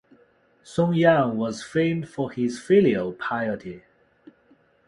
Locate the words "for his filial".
2.09-3.13